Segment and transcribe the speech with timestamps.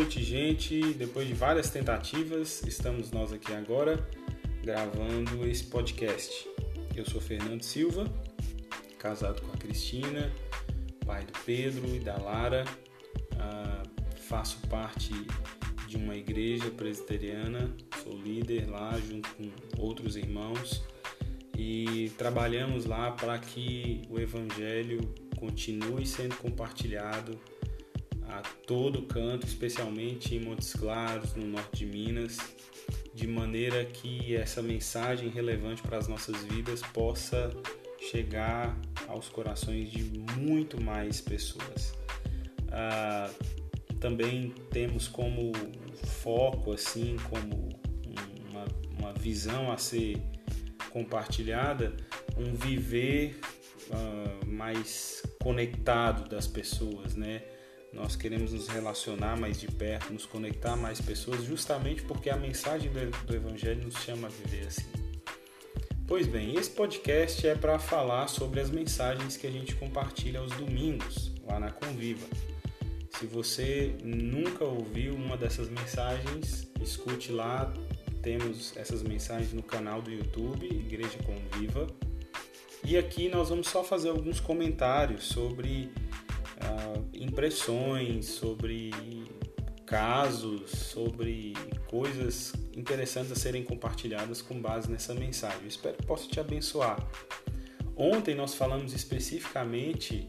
[0.00, 0.94] noite, gente.
[0.94, 4.02] Depois de várias tentativas, estamos nós aqui agora
[4.62, 6.48] gravando esse podcast.
[6.96, 8.10] Eu sou Fernando Silva,
[8.98, 10.32] casado com a Cristina,
[11.04, 12.64] pai do Pedro e da Lara.
[13.38, 13.82] Ah,
[14.26, 15.12] faço parte
[15.86, 17.70] de uma igreja presbiteriana,
[18.02, 20.82] sou líder lá junto com outros irmãos
[21.54, 25.00] e trabalhamos lá para que o Evangelho
[25.38, 27.38] continue sendo compartilhado
[28.30, 32.38] a todo canto, especialmente em Montes Claros, no norte de Minas,
[33.14, 37.50] de maneira que essa mensagem relevante para as nossas vidas possa
[38.10, 40.02] chegar aos corações de
[40.38, 41.92] muito mais pessoas.
[42.70, 43.30] Ah,
[43.98, 45.52] também temos como
[46.22, 47.68] foco, assim, como
[48.48, 48.64] uma,
[48.98, 50.16] uma visão a ser
[50.90, 51.94] compartilhada,
[52.36, 53.38] um viver
[53.90, 57.42] uh, mais conectado das pessoas, né?
[57.92, 62.90] Nós queremos nos relacionar mais de perto, nos conectar mais pessoas, justamente porque a mensagem
[63.26, 64.86] do Evangelho nos chama a viver assim.
[66.06, 70.50] Pois bem, esse podcast é para falar sobre as mensagens que a gente compartilha aos
[70.52, 72.26] domingos, lá na Conviva.
[73.18, 77.72] Se você nunca ouviu uma dessas mensagens, escute lá.
[78.22, 81.86] Temos essas mensagens no canal do YouTube, Igreja Conviva.
[82.84, 85.92] E aqui nós vamos só fazer alguns comentários sobre
[87.12, 88.90] impressões, sobre
[89.86, 91.54] casos, sobre
[91.88, 95.62] coisas interessantes a serem compartilhadas com base nessa mensagem.
[95.62, 96.98] Eu espero que possa te abençoar.
[97.96, 100.28] Ontem nós falamos especificamente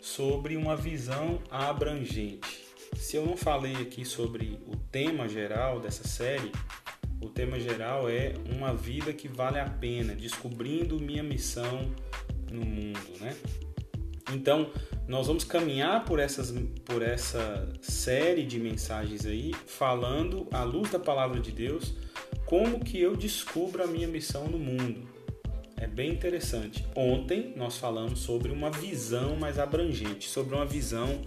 [0.00, 2.64] sobre uma visão abrangente.
[2.96, 6.52] Se eu não falei aqui sobre o tema geral dessa série,
[7.20, 11.92] o tema geral é uma vida que vale a pena, descobrindo minha missão
[12.50, 13.34] no mundo, né?
[14.32, 14.70] Então,
[15.06, 16.52] nós vamos caminhar por, essas,
[16.84, 21.92] por essa série de mensagens aí, falando à luz da palavra de Deus,
[22.46, 25.06] como que eu descubro a minha missão no mundo.
[25.76, 26.86] É bem interessante.
[26.94, 31.20] Ontem nós falamos sobre uma visão mais abrangente, sobre uma visão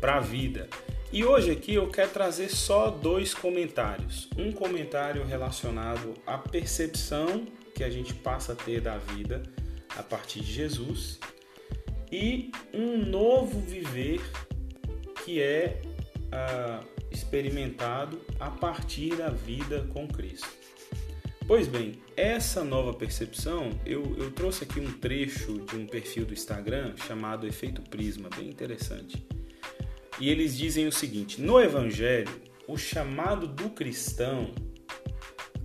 [0.00, 0.68] para a vida.
[1.10, 4.28] E hoje aqui eu quero trazer só dois comentários.
[4.36, 9.42] Um comentário relacionado à percepção que a gente passa a ter da vida
[9.96, 11.18] a partir de Jesus
[12.10, 14.20] e um novo viver
[15.24, 15.80] que é
[16.32, 16.80] ah,
[17.10, 20.48] experimentado a partir da vida com Cristo.
[21.46, 26.34] Pois bem, essa nova percepção, eu, eu trouxe aqui um trecho de um perfil do
[26.34, 29.26] Instagram chamado Efeito Prisma, bem interessante.
[30.20, 32.30] E eles dizem o seguinte: no Evangelho,
[32.66, 34.52] o chamado do cristão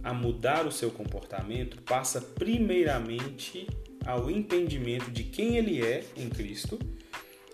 [0.03, 3.67] a mudar o seu comportamento passa primeiramente
[4.05, 6.79] ao entendimento de quem ele é em Cristo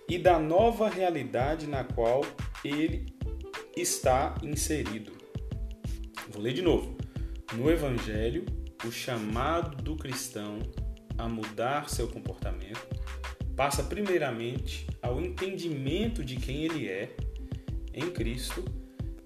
[0.07, 2.25] e da nova realidade na qual
[2.63, 3.05] ele
[3.75, 5.11] está inserido.
[6.29, 6.97] Vou ler de novo.
[7.53, 8.45] No Evangelho,
[8.85, 10.59] o chamado do cristão
[11.17, 12.87] a mudar seu comportamento
[13.55, 17.15] passa primeiramente ao entendimento de quem ele é
[17.93, 18.63] em Cristo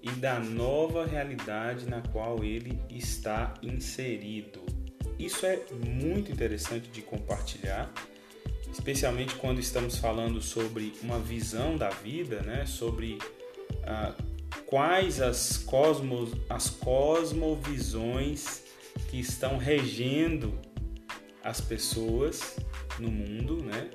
[0.02, 4.73] e da nova realidade na qual ele está inserido.
[5.18, 7.92] Isso é muito interessante de compartilhar,
[8.70, 12.66] especialmente quando estamos falando sobre uma visão da vida, né?
[12.66, 13.18] sobre
[13.84, 14.12] ah,
[14.66, 18.62] quais as, cosmos, as cosmovisões
[19.08, 20.58] que estão regendo
[21.42, 22.56] as pessoas
[22.98, 23.90] no mundo, né?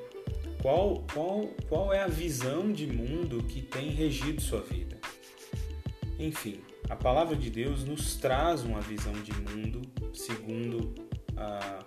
[0.61, 4.97] Qual, qual, qual é a visão de mundo que tem regido sua vida?
[6.19, 6.59] Enfim,
[6.89, 9.81] a palavra de Deus nos traz uma visão de mundo
[10.13, 10.93] segundo
[11.39, 11.79] a,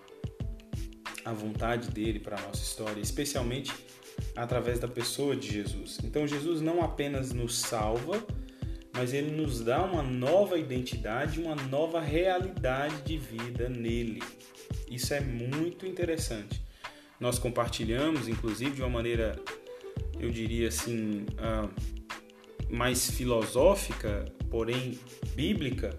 [1.24, 3.72] a vontade dele para a nossa história, especialmente
[4.34, 5.98] através da pessoa de Jesus.
[6.02, 8.24] Então, Jesus não apenas nos salva,
[8.94, 14.22] mas ele nos dá uma nova identidade, uma nova realidade de vida nele.
[14.90, 16.62] Isso é muito interessante.
[17.18, 19.38] Nós compartilhamos, inclusive, de uma maneira,
[20.18, 21.70] eu diria assim, uh,
[22.68, 24.98] mais filosófica, porém
[25.34, 25.98] bíblica,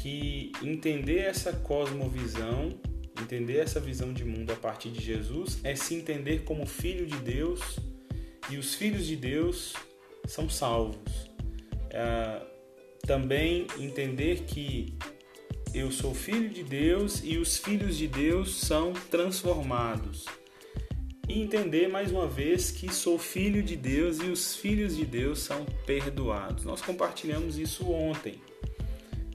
[0.00, 2.78] que entender essa cosmovisão,
[3.20, 7.16] entender essa visão de mundo a partir de Jesus, é se entender como filho de
[7.16, 7.78] Deus
[8.48, 9.74] e os filhos de Deus
[10.26, 11.30] são salvos.
[11.90, 12.40] É,
[13.06, 14.96] também entender que
[15.74, 20.24] eu sou filho de Deus e os filhos de Deus são transformados.
[21.28, 25.40] E entender mais uma vez que sou filho de Deus e os filhos de Deus
[25.40, 26.64] são perdoados.
[26.64, 28.40] Nós compartilhamos isso ontem.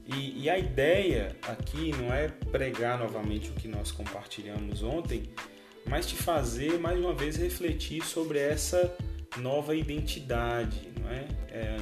[0.06, 5.24] E, e, a ideia aqui não é pregar novamente o que nós compartilhamos ontem,
[5.84, 8.96] mas te fazer mais uma vez refletir sobre essa
[9.38, 11.26] nova identidade, não é?
[11.50, 11.76] é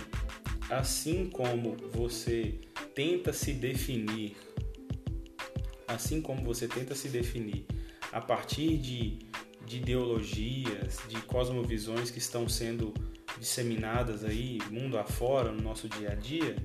[0.70, 2.54] assim como você
[2.94, 4.36] tenta se definir,
[5.86, 7.66] assim como você tenta se definir
[8.14, 9.18] a partir de,
[9.66, 12.94] de ideologias, de cosmovisões que estão sendo
[13.38, 16.56] disseminadas aí mundo afora no nosso dia a dia,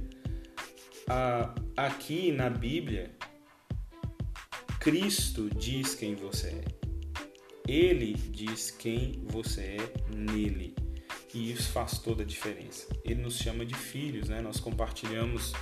[1.75, 3.11] aqui na Bíblia,
[4.79, 6.79] Cristo diz quem você é.
[7.67, 10.75] Ele diz quem você é nele.
[11.33, 12.88] E isso faz toda a diferença.
[13.03, 14.41] Ele nos chama de filhos, né?
[14.41, 15.53] Nós compartilhamos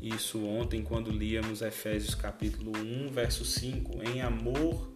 [0.00, 4.02] isso ontem quando líamos Efésios capítulo 1, verso 5.
[4.02, 4.92] Em amor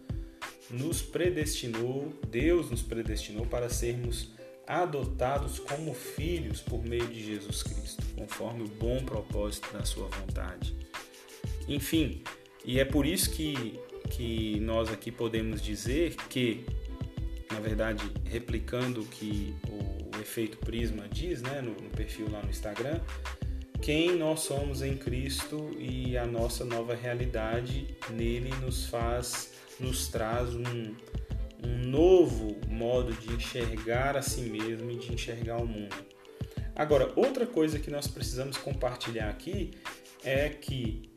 [0.69, 4.31] nos predestinou, Deus nos predestinou para sermos
[4.69, 10.75] adotados como filhos por meio de Jesus Cristo, conforme o bom propósito da sua vontade.
[11.67, 12.21] Enfim,
[12.63, 13.79] e é por isso que,
[14.11, 16.63] que nós aqui podemos dizer que,
[17.51, 19.89] na verdade, replicando o que o,
[20.19, 22.99] efeito Prisma diz né, no, no perfil lá no Instagram,
[23.81, 30.53] quem nós somos em Cristo e a nossa nova realidade nele nos faz, nos traz
[30.53, 30.93] um,
[32.79, 35.95] modo de enxergar a si mesmo e de enxergar o mundo.
[36.73, 39.71] Agora, outra coisa que nós precisamos compartilhar aqui
[40.23, 41.11] é que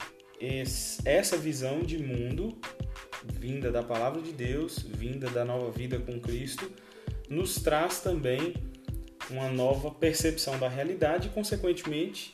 [1.05, 2.59] essa visão de mundo,
[3.25, 6.69] vinda da palavra de Deus, vinda da nova vida com Cristo,
[7.31, 8.55] nos traz também
[9.31, 12.33] uma nova percepção da realidade e, consequentemente,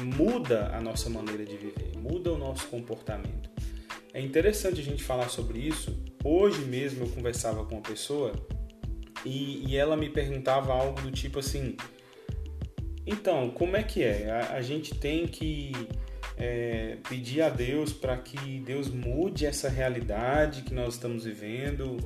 [0.00, 3.48] muda a nossa maneira de viver, muda o nosso comportamento.
[4.12, 5.96] É interessante a gente falar sobre isso.
[6.24, 8.32] Hoje mesmo eu conversava com uma pessoa
[9.24, 11.76] e, e ela me perguntava algo do tipo assim:
[13.06, 14.30] então, como é que é?
[14.30, 15.72] A, a gente tem que
[16.36, 21.96] é, pedir a Deus para que Deus mude essa realidade que nós estamos vivendo,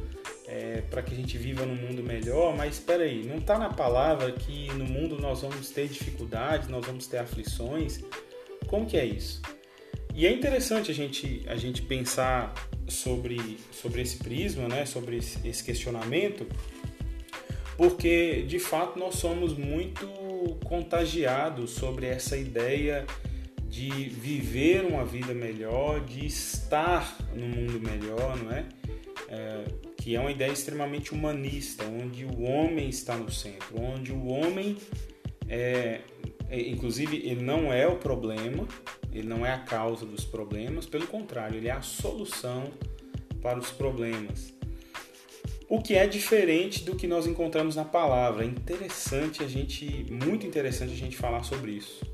[0.47, 3.69] é, para que a gente viva num mundo melhor, mas espera aí, não está na
[3.69, 8.01] palavra que no mundo nós vamos ter dificuldades, nós vamos ter aflições?
[8.67, 9.43] Como que é isso?
[10.17, 12.55] E é interessante a gente, a gente pensar
[12.89, 14.87] sobre, sobre esse prisma, né?
[14.87, 16.47] sobre esse questionamento,
[17.77, 20.07] porque de fato nós somos muito
[20.65, 23.05] contagiados sobre essa ideia
[23.69, 28.65] de viver uma vida melhor, de estar no mundo melhor, não é?
[29.29, 29.65] é?
[29.99, 34.79] que é uma ideia extremamente humanista, onde o homem está no centro, onde o homem
[35.47, 36.01] é,
[36.49, 38.67] é inclusive ele não é o problema,
[39.19, 42.71] ele não é a causa dos problemas, pelo contrário, ele é a solução
[43.41, 44.53] para os problemas.
[45.69, 48.45] O que é diferente do que nós encontramos na palavra.
[48.45, 52.05] É interessante a gente, muito interessante a gente falar sobre isso.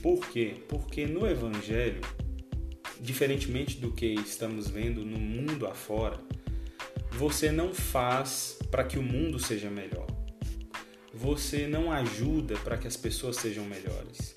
[0.00, 0.54] Por quê?
[0.68, 2.00] Porque no evangelho,
[3.00, 6.20] diferentemente do que estamos vendo no mundo afora,
[7.10, 10.06] você não faz para que o mundo seja melhor.
[11.12, 14.34] Você não ajuda para que as pessoas sejam melhores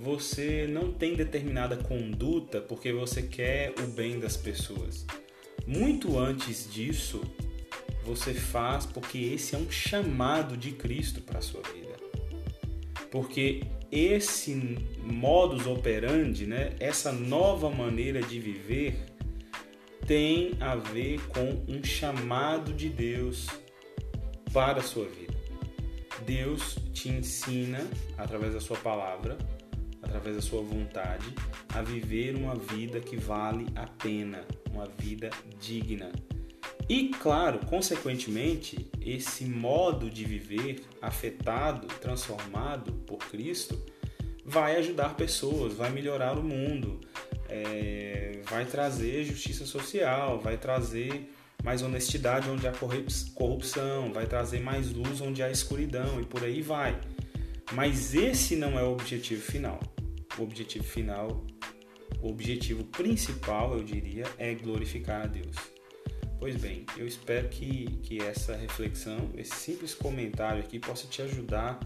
[0.00, 5.04] você não tem determinada conduta porque você quer o bem das pessoas.
[5.66, 7.20] Muito antes disso,
[8.04, 11.96] você faz porque esse é um chamado de Cristo para a sua vida.
[13.10, 14.54] Porque esse
[15.02, 18.96] modus operandi, né, essa nova maneira de viver,
[20.06, 23.48] tem a ver com um chamado de Deus
[24.52, 25.36] para a sua vida.
[26.24, 27.86] Deus te ensina,
[28.16, 29.36] através da sua palavra,
[30.02, 31.26] através da sua vontade,
[31.74, 36.10] a viver uma vida que vale a pena, uma vida digna.
[36.88, 43.78] E, claro, consequentemente, esse modo de viver afetado, transformado por Cristo,
[44.44, 47.00] vai ajudar pessoas, vai melhorar o mundo,
[47.48, 51.30] é, vai trazer justiça social, vai trazer
[51.62, 52.72] mais honestidade onde há
[53.34, 56.98] corrupção, vai trazer mais luz onde há escuridão e por aí vai.
[57.72, 59.78] Mas esse não é o objetivo final.
[60.38, 61.44] O objetivo final,
[62.22, 65.56] o objetivo principal, eu diria, é glorificar a Deus.
[66.38, 71.80] Pois bem, eu espero que, que essa reflexão, esse simples comentário aqui possa te ajudar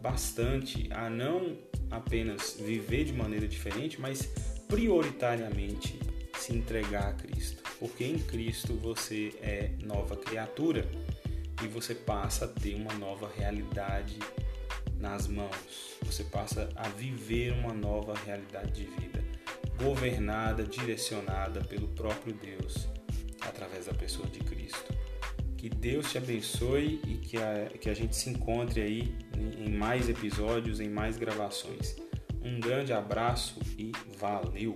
[0.00, 1.58] bastante a não
[1.90, 4.22] apenas viver de maneira diferente, mas
[4.66, 5.98] prioritariamente
[6.38, 7.62] se entregar a Cristo.
[7.78, 10.90] Porque em Cristo você é nova criatura
[11.62, 14.18] e você passa a ter uma nova realidade
[15.00, 15.96] nas mãos.
[16.02, 19.24] Você passa a viver uma nova realidade de vida,
[19.82, 22.88] governada, direcionada pelo próprio Deus,
[23.40, 24.94] através da pessoa de Cristo.
[25.56, 30.08] Que Deus te abençoe e que a, que a gente se encontre aí em mais
[30.08, 31.96] episódios, em mais gravações.
[32.42, 34.74] Um grande abraço e valeu!